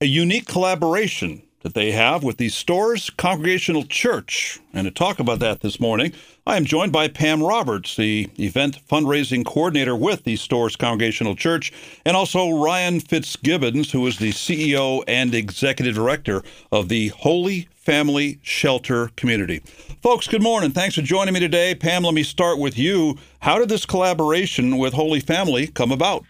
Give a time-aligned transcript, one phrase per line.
[0.00, 4.60] a unique collaboration that they have with the Storrs Congregational Church.
[4.72, 6.12] And to talk about that this morning,
[6.46, 11.72] I am joined by Pam Roberts, the event fundraising coordinator with the Storrs Congregational Church,
[12.06, 18.38] and also Ryan Fitzgibbons, who is the CEO and executive director of the Holy Family
[18.40, 19.58] Shelter Community.
[20.00, 20.70] Folks, good morning.
[20.70, 21.74] Thanks for joining me today.
[21.74, 23.18] Pam, let me start with you.
[23.40, 26.24] How did this collaboration with Holy Family come about?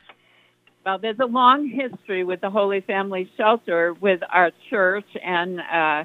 [0.88, 6.04] Well, there's a long history with the Holy Family Shelter with our church, and uh,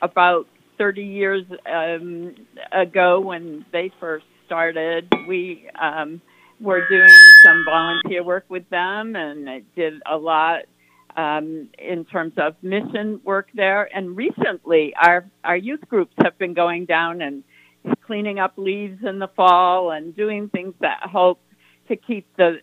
[0.00, 0.46] about
[0.78, 2.34] 30 years um,
[2.72, 6.22] ago, when they first started, we um,
[6.62, 10.60] were doing some volunteer work with them and did a lot
[11.14, 13.94] um, in terms of mission work there.
[13.94, 17.44] And recently, our our youth groups have been going down and
[18.06, 21.38] cleaning up leaves in the fall and doing things that help
[21.88, 22.60] to keep the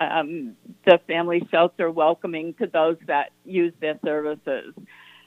[0.00, 4.74] um, the family shelter welcoming to those that use their services.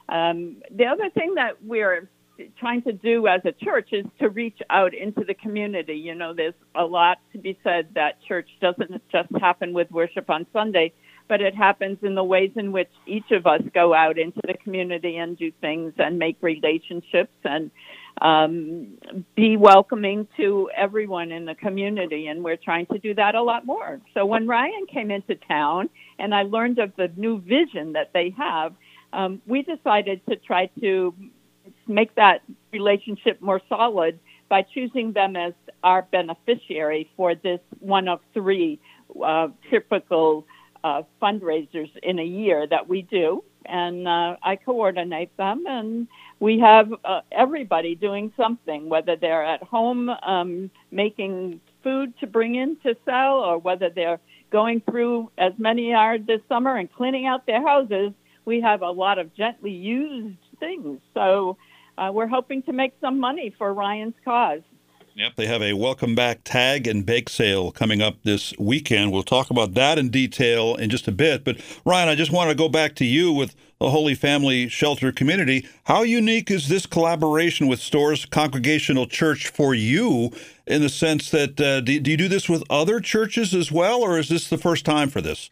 [0.08, 2.08] Um, the other thing that we're
[2.58, 5.94] trying to do as a church is to reach out into the community.
[5.94, 10.30] You know, there's a lot to be said that church doesn't just happen with worship
[10.30, 10.92] on Sunday,
[11.28, 14.54] but it happens in the ways in which each of us go out into the
[14.54, 17.70] community and do things and make relationships and
[18.20, 18.98] um,
[19.34, 22.26] be welcoming to everyone in the community.
[22.26, 24.00] And we're trying to do that a lot more.
[24.14, 28.34] So when Ryan came into town and I learned of the new vision that they
[28.36, 28.74] have,
[29.12, 31.14] um, we decided to try to
[31.86, 34.18] make that relationship more solid
[34.48, 38.78] by choosing them as our beneficiary for this one of three
[39.24, 40.46] uh, typical
[40.84, 46.08] uh, fundraisers in a year that we do, and uh, I coordinate them, and
[46.40, 52.54] we have uh, everybody doing something, whether they're at home um, making food to bring
[52.54, 57.26] in to sell, or whether they're going through, as many are this summer, and cleaning
[57.26, 58.12] out their houses.
[58.44, 61.56] We have a lot of gently used things, so
[61.98, 64.62] uh, we're hoping to make some money for Ryan's cause.
[65.14, 69.12] Yep, they have a welcome back tag and bake sale coming up this weekend.
[69.12, 71.44] We'll talk about that in detail in just a bit.
[71.44, 75.12] But Ryan, I just want to go back to you with the Holy Family Shelter
[75.12, 75.68] community.
[75.84, 80.30] How unique is this collaboration with Storrs Congregational Church for you
[80.66, 84.00] in the sense that uh, do, do, you do this with other churches as well,
[84.00, 85.50] or is this the first time for this?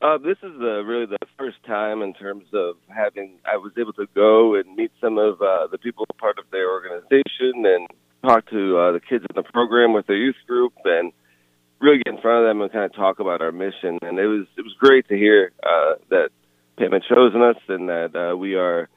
[0.00, 4.06] Uh, this is really the first time in terms of having, I was able to
[4.14, 7.88] go and meet some of uh, the people part of their organization and
[8.22, 11.12] talk to uh, the kids in the program with their youth group and
[11.80, 13.98] really get in front of them and kind of talk about our mission.
[14.02, 16.30] And it was it was great to hear uh, that
[16.78, 18.88] Pam had chosen us and that uh, we are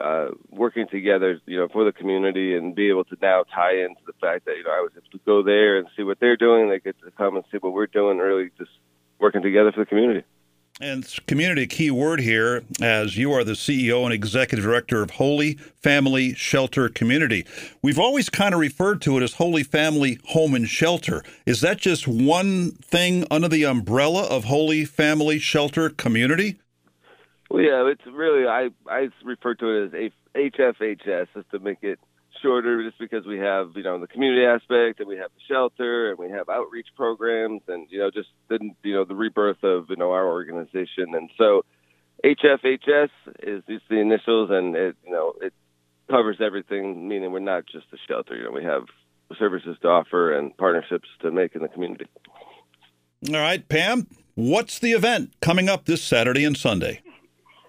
[0.00, 4.00] uh, working together, you know, for the community and be able to now tie into
[4.06, 6.36] the fact that you know I was able to go there and see what they're
[6.36, 6.68] doing.
[6.68, 8.18] They get to come and see what we're doing.
[8.18, 8.70] Really, just
[9.18, 10.24] working together for the community.
[10.80, 15.54] And community key word here, as you are the CEO and executive director of Holy
[15.54, 17.46] Family Shelter Community.
[17.80, 21.22] We've always kind of referred to it as Holy Family Home and Shelter.
[21.46, 26.58] Is that just one thing under the umbrella of Holy Family Shelter Community?
[27.48, 32.00] Well, yeah, it's really I I refer to it as HFHS just to make it
[32.44, 36.10] shorter just because we have you know the community aspect and we have the shelter
[36.10, 39.86] and we have outreach programs and you know just the you know the rebirth of
[39.88, 41.64] you know our organization and so
[42.24, 43.10] HFHS
[43.42, 45.54] is just the initials and it you know it
[46.10, 48.84] covers everything meaning we're not just a shelter you know we have
[49.38, 52.06] services to offer and partnerships to make in the community.
[53.28, 57.00] All right, Pam, what's the event coming up this Saturday and Sunday?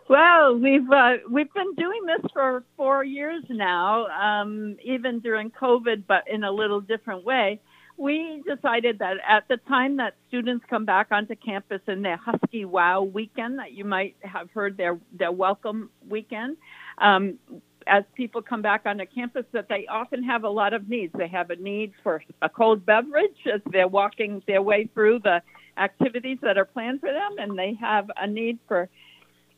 [0.08, 6.04] Well, we've uh, we've been doing this for four years now, um, even during COVID,
[6.08, 7.60] but in a little different way.
[7.98, 12.66] We decided that at the time that students come back onto campus in their Husky
[12.66, 16.58] Wow weekend, that you might have heard their their welcome weekend,
[17.00, 17.40] um,
[17.88, 21.14] as people come back onto campus, that they often have a lot of needs.
[21.18, 25.42] They have a need for a cold beverage as they're walking their way through the
[25.78, 28.88] activities that are planned for them, and they have a need for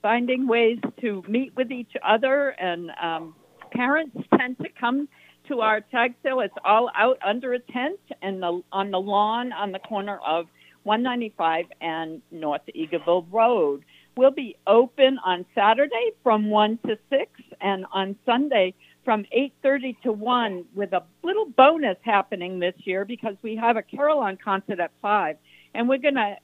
[0.07, 2.51] finding ways to meet with each other.
[2.51, 3.36] And um,
[3.74, 5.09] parents tend to come
[5.50, 6.39] to our tag sale.
[6.39, 10.45] It's all out under a tent and the, on the lawn on the corner of
[10.83, 13.83] 195 and North Eagleville Road.
[14.15, 17.30] We'll be open on Saturday from 1 to 6
[17.60, 23.36] and on Sunday from 8:30 to 1 with a little bonus happening this year because
[23.42, 25.36] we have a carillon concert at 5
[25.74, 26.38] and we're going to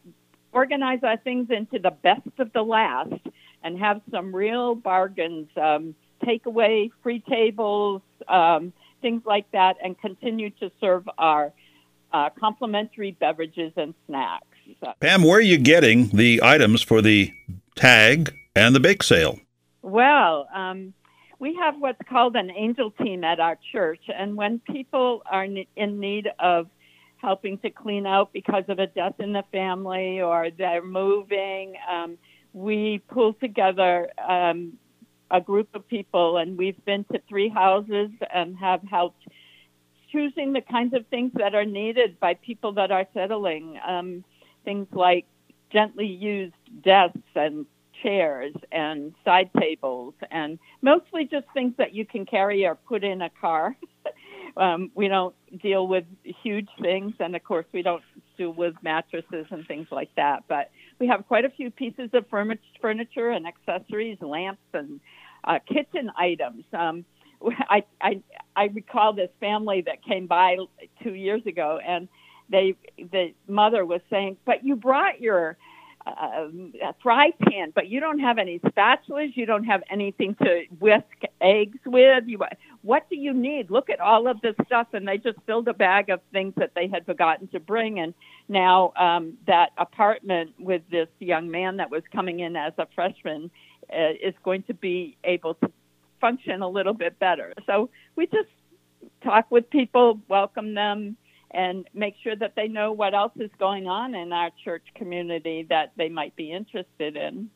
[0.51, 3.13] organize our things into the best of the last
[3.63, 10.49] and have some real bargains, um, takeaway, free tables, um, things like that, and continue
[10.51, 11.51] to serve our
[12.11, 14.45] uh, complimentary beverages and snacks.
[14.99, 17.31] Pam, where are you getting the items for the
[17.75, 19.39] tag and the bake sale?
[19.81, 20.93] Well, um,
[21.39, 25.99] we have what's called an angel team at our church, and when people are in
[25.99, 26.67] need of
[27.17, 32.17] helping to clean out because of a death in the family or they're moving, um,
[32.53, 34.73] we pull together um,
[35.31, 39.23] a group of people, and we've been to three houses and have helped
[40.11, 43.79] choosing the kinds of things that are needed by people that are settling.
[43.85, 44.23] Um,
[44.63, 45.25] things like
[45.71, 46.53] gently used
[46.83, 47.65] desks and
[48.03, 53.21] chairs and side tables, and mostly just things that you can carry or put in
[53.21, 53.75] a car.
[54.57, 56.05] um, we don't deal with
[56.43, 58.03] huge things, and of course, we don't
[58.37, 60.43] deal with mattresses and things like that.
[60.47, 60.69] But
[61.03, 65.01] we have quite a few pieces of furniture and accessories, lamps and
[65.43, 66.63] uh, kitchen items.
[66.71, 67.03] Um,
[67.69, 68.21] I, I
[68.55, 70.55] I recall this family that came by
[71.03, 72.07] two years ago, and
[72.49, 75.57] they the mother was saying, "But you brought your
[76.05, 76.47] uh,
[77.01, 79.35] fry pan, but you don't have any spatulas.
[79.35, 81.03] You don't have anything to whisk
[81.41, 82.23] eggs with.
[82.27, 82.39] You,
[82.83, 83.71] what do you need?
[83.71, 86.71] Look at all of this stuff." And they just filled a bag of things that
[86.75, 87.99] they had forgotten to bring.
[87.99, 88.13] And
[88.47, 93.49] now um, that apartment with this young man that was coming in as a freshman
[93.91, 95.71] uh, is going to be able to
[96.21, 97.53] function a little bit better.
[97.65, 98.49] So we just
[99.23, 101.17] talk with people, welcome them,
[101.51, 105.67] and make sure that they know what else is going on in our church community
[105.69, 107.49] that they might be interested in.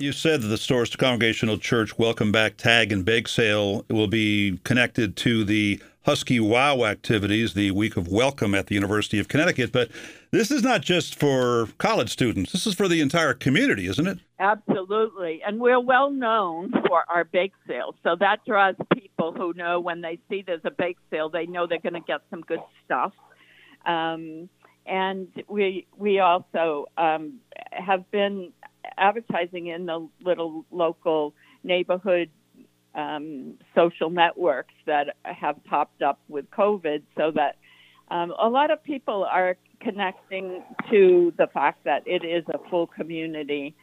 [0.00, 4.58] You said that the Storrs Congregational Church Welcome Back Tag and Bake Sale will be
[4.64, 9.72] connected to the Husky Wow activities, the week of welcome at the University of Connecticut.
[9.72, 9.90] But
[10.30, 14.20] this is not just for college students, this is for the entire community, isn't it?
[14.38, 15.42] Absolutely.
[15.46, 17.94] And we're well known for our bake sales.
[18.02, 21.66] So that draws people who know when they see there's a bake sale, they know
[21.66, 23.12] they're going to get some good stuff.
[23.84, 24.48] Um,
[24.90, 27.34] and we we also um,
[27.70, 28.52] have been
[28.98, 31.32] advertising in the little local
[31.62, 32.28] neighborhood
[32.94, 37.56] um, social networks that have popped up with COVID, so that
[38.10, 42.88] um, a lot of people are connecting to the fact that it is a full
[42.88, 43.76] community.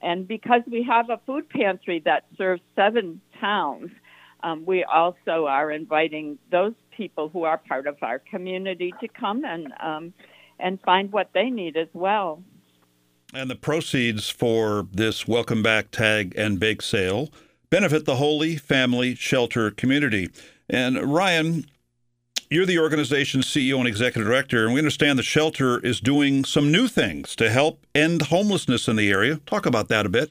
[0.00, 3.90] And because we have a food pantry that serves seven towns,
[4.44, 9.44] um, we also are inviting those people who are part of our community to come
[9.44, 10.12] and um,
[10.62, 12.42] and find what they need as well.
[13.34, 17.30] And the proceeds for this Welcome Back Tag and Bake Sale
[17.70, 20.30] benefit the Holy Family Shelter community.
[20.68, 21.64] And Ryan,
[22.50, 26.70] you're the organization's CEO and executive director, and we understand the shelter is doing some
[26.70, 29.36] new things to help end homelessness in the area.
[29.46, 30.30] Talk about that a bit.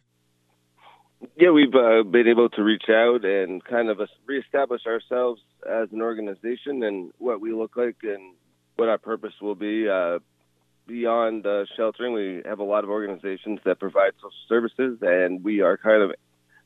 [1.36, 6.02] Yeah, we've uh, been able to reach out and kind of reestablish ourselves as an
[6.02, 8.36] organization and what we look like and
[8.76, 9.88] what our purpose will be.
[9.90, 10.20] Uh,
[10.88, 15.62] beyond uh, sheltering, we have a lot of organizations that provide social services, and we
[15.62, 16.12] are kind of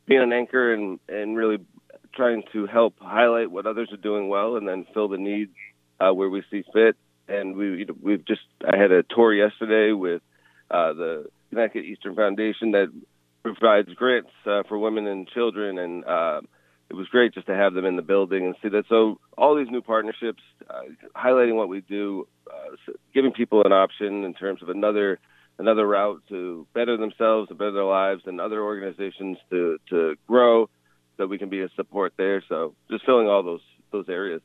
[0.06, 1.58] being an anchor and and really
[2.14, 5.52] trying to help highlight what others are doing well and then fill the needs
[6.00, 6.96] uh, where we see fit.
[7.28, 10.22] And we we've just I had a tour yesterday with
[10.70, 12.92] uh, the Connecticut Eastern Foundation that
[13.44, 16.42] provides grants uh, for women and children, and uh,
[16.90, 18.86] it was great just to have them in the building and see that.
[18.90, 20.82] So all these new partnerships, uh,
[21.16, 22.76] highlighting what we do, uh,
[23.14, 25.20] giving people an option in terms of another
[25.58, 30.70] another route to better themselves, to better their lives, and other organizations to to grow,
[31.18, 32.44] so we can be a support there.
[32.48, 34.42] So just filling all those those areas.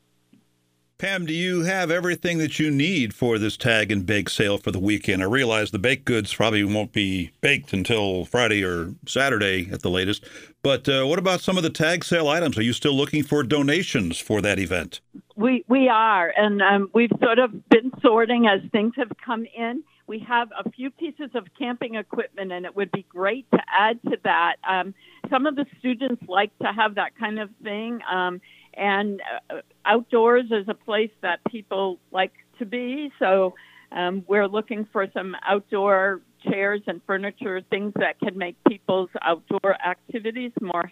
[1.00, 4.71] Pam, do you have everything that you need for this tag and bake sale for
[4.71, 5.23] the weekend?
[5.23, 9.88] I realize the baked goods probably won't be baked until Friday or Saturday at the
[9.88, 10.26] latest.
[10.62, 12.59] But uh, what about some of the tag sale items?
[12.59, 15.00] Are you still looking for donations for that event?
[15.37, 19.83] We we are, and um, we've sort of been sorting as things have come in
[20.11, 24.02] we have a few pieces of camping equipment, and it would be great to add
[24.02, 24.57] to that.
[24.69, 24.92] Um,
[25.30, 28.40] some of the students like to have that kind of thing, um,
[28.81, 29.21] and
[29.51, 33.13] uh, outdoors is a place that people like to be.
[33.19, 33.55] So
[33.93, 39.77] um, we're looking for some outdoor chairs and furniture, things that can make people's outdoor
[39.87, 40.91] activities more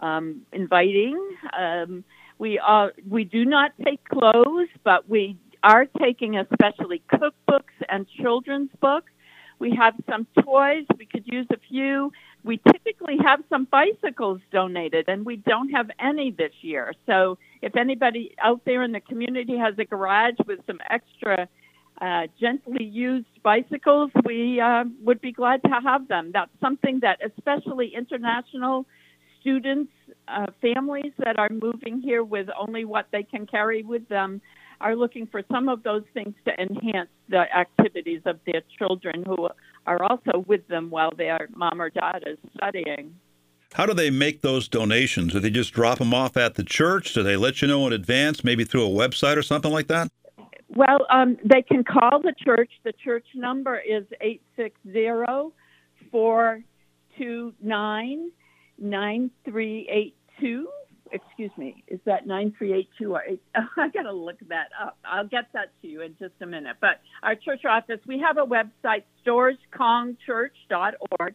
[0.00, 1.18] um, inviting.
[1.58, 2.04] Um,
[2.38, 8.70] we are we do not take clothes, but we are taking especially cookbooks and children's
[8.80, 9.10] books.
[9.58, 10.84] We have some toys.
[10.96, 12.12] We could use a few.
[12.44, 16.92] We typically have some bicycles donated, and we don't have any this year.
[17.06, 21.48] So, if anybody out there in the community has a garage with some extra
[22.00, 26.30] uh, gently used bicycles, we uh, would be glad to have them.
[26.32, 28.86] That's something that, especially international
[29.40, 29.92] students,
[30.28, 34.40] uh, families that are moving here with only what they can carry with them,
[34.80, 39.48] are looking for some of those things to enhance the activities of their children who
[39.86, 43.14] are also with them while their mom or dad is studying.
[43.74, 45.32] How do they make those donations?
[45.32, 47.12] Do they just drop them off at the church?
[47.12, 50.08] Do they let you know in advance, maybe through a website or something like that?
[50.68, 52.70] Well, um, they can call the church.
[52.84, 55.52] The church number is 860
[56.10, 58.30] 429
[58.80, 60.68] 9382.
[61.10, 63.42] Excuse me, is that 9382 or 8?
[63.54, 64.98] I got to look that up.
[65.04, 66.76] I'll get that to you in just a minute.
[66.80, 71.34] But our church office, we have a website, storrscongchurch.org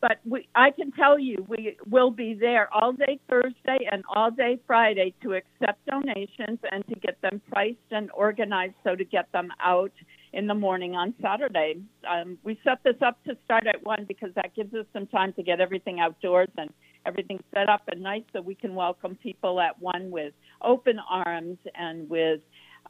[0.00, 4.30] but we, I can tell you, we will be there all day Thursday and all
[4.30, 9.30] day Friday to accept donations and to get them priced and organized so to get
[9.32, 9.92] them out
[10.32, 11.82] in the morning on Saturday.
[12.08, 15.34] Um, we set this up to start at 1 because that gives us some time
[15.34, 16.70] to get everything outdoors and
[17.06, 21.58] everything set up and nice so we can welcome people at 1 with open arms
[21.74, 22.40] and with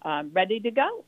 [0.02, 1.04] um, ready to go.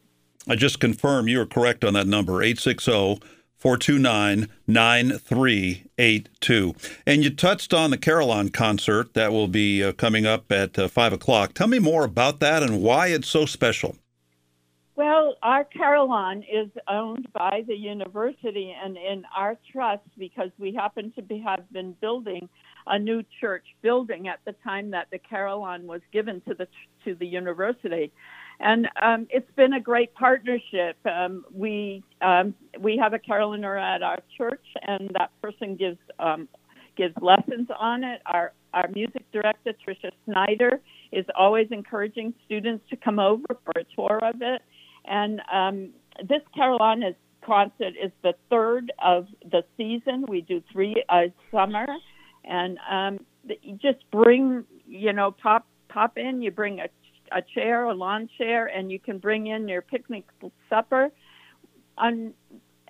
[0.48, 3.22] I just confirm you are correct on that number, 860-
[3.62, 6.74] 429 9382.
[7.06, 10.88] And you touched on the Carillon concert that will be uh, coming up at uh,
[10.88, 11.54] 5 o'clock.
[11.54, 13.94] Tell me more about that and why it's so special.
[15.02, 21.12] Well, our Carillon is owned by the university and in our trust because we happen
[21.16, 22.48] to be, have been building
[22.86, 26.68] a new church building at the time that the Carillon was given to the
[27.04, 28.12] to the university
[28.60, 30.96] and um, it's been a great partnership.
[31.04, 36.48] Um, we um, we have a carillonneur at our church, and that person gives um,
[36.96, 38.22] gives lessons on it.
[38.26, 40.80] Our our music director Tricia Snyder
[41.10, 44.62] is always encouraging students to come over for a tour of it.
[45.04, 45.90] And um,
[46.28, 50.24] this carillon is concert is the third of the season.
[50.28, 51.86] We do three a uh, summer,
[52.44, 53.26] and um,
[53.80, 56.42] just bring you know pop pop in.
[56.42, 56.88] You bring a
[57.32, 60.24] a chair, a lawn chair, and you can bring in your picnic
[60.68, 61.10] supper.
[61.98, 62.34] Un-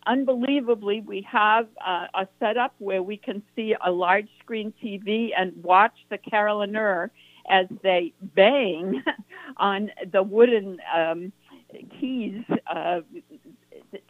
[0.07, 5.53] unbelievably, we have uh, a setup where we can see a large screen TV and
[5.63, 7.11] watch the carillonneur
[7.49, 9.03] as they bang
[9.57, 11.33] on the wooden um,
[12.01, 13.01] keys uh,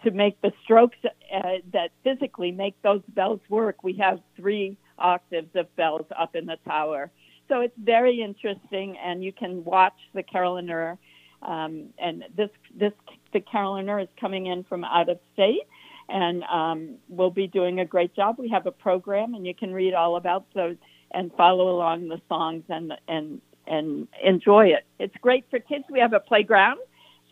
[0.04, 1.40] to make the strokes uh,
[1.73, 3.83] that physically make those bells work.
[3.83, 7.11] We have three octaves of bells up in the tower.
[7.49, 10.97] So it's very interesting, and you can watch the carillonneur.
[11.42, 12.92] Um, and this this
[13.33, 15.66] the carillonneur is coming in from out of state,
[16.09, 18.37] and um, we'll be doing a great job.
[18.38, 20.76] We have a program, and you can read all about those
[21.11, 24.85] and follow along the songs and and and enjoy it.
[24.99, 25.85] It's great for kids.
[25.90, 26.78] We have a playground,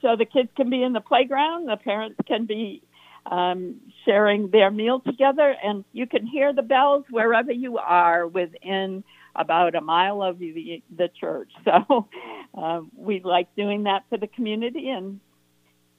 [0.02, 1.68] so the kids can be in the playground.
[1.68, 2.82] The parents can be
[3.26, 9.04] um, sharing their meal together, and you can hear the bells wherever you are within
[9.36, 11.50] about a mile of the, the church.
[11.64, 12.08] So
[12.56, 15.20] uh, we like doing that for the community, and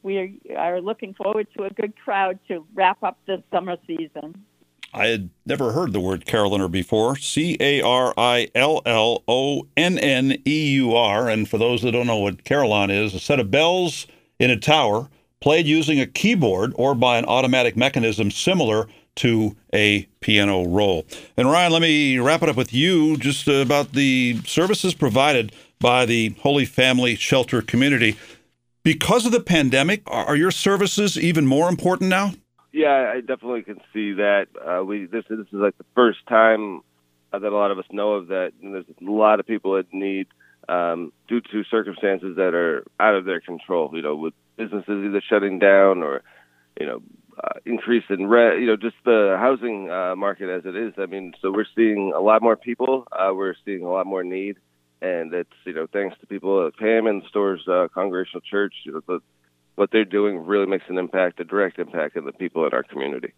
[0.04, 4.44] we are looking forward to a good crowd to wrap up this summer season.
[4.94, 7.16] I had never heard the word carillonneur before.
[7.16, 11.30] C A R I L L O N N E U R.
[11.30, 14.08] And for those that don't know what carillon is, a set of bells
[14.40, 20.08] in a tower played using a keyboard or by an automatic mechanism similar to a
[20.20, 21.06] piano roll.
[21.36, 26.06] And Ryan, let me wrap it up with you just about the services provided by
[26.06, 28.18] the Holy Family Shelter community.
[28.84, 32.34] Because of the pandemic, are your services even more important now?
[32.72, 34.48] Yeah, I definitely can see that.
[34.56, 36.82] Uh, we this this is like the first time
[37.32, 38.54] that a lot of us know of that.
[38.62, 40.28] And there's a lot of people that need
[40.70, 43.92] um, due to circumstances that are out of their control.
[43.94, 46.22] You know, with businesses either shutting down or
[46.80, 47.02] you know
[47.44, 50.94] uh, increase in rent, you know, just the housing uh, market as it is.
[50.98, 53.06] I mean, so we're seeing a lot more people.
[53.12, 54.58] Uh, we're seeing a lot more need,
[55.02, 58.74] and it's you know thanks to people at Pam and Storrs uh, Congregational Church.
[58.86, 59.20] You know, the,
[59.76, 62.84] what they're doing really makes an impact, a direct impact on the people in our
[62.84, 63.34] community.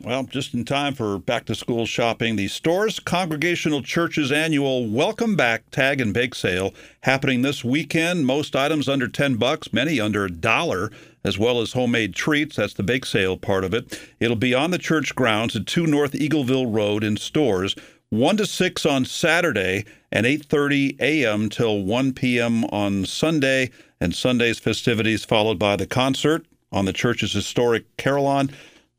[0.00, 5.34] Well, just in time for back to school shopping, the Storrs Congregational Church's annual Welcome
[5.34, 8.24] Back Tag and Bake Sale happening this weekend.
[8.24, 10.92] Most items under 10 bucks, many under a dollar,
[11.24, 12.54] as well as homemade treats.
[12.54, 14.00] That's the bake sale part of it.
[14.20, 17.74] It'll be on the church grounds at 2 North Eagleville Road in Storrs.
[18.10, 21.50] 1 to 6 on Saturday and 8:30 a.m.
[21.50, 22.64] till 1 p.m.
[22.66, 28.50] on Sunday and Sunday's festivities followed by the concert on the church's historic carillon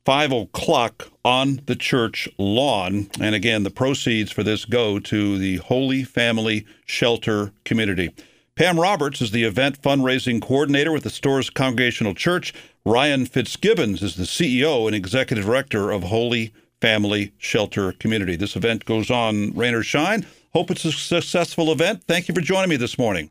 [0.04, 3.10] 5 o'clock on the church lawn.
[3.20, 8.10] And again, the proceeds for this go to the Holy Family Shelter Community.
[8.54, 12.54] Pam Roberts is the event fundraising coordinator with the Storrs Congregational Church.
[12.84, 18.36] Ryan Fitzgibbons is the CEO and executive director of Holy Family Shelter Community.
[18.36, 20.26] This event goes on rain or shine.
[20.52, 22.04] Hope it's a successful event.
[22.04, 23.30] Thank you for joining me this morning.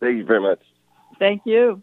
[0.00, 0.60] Thank you very much.
[1.18, 1.80] Thank you.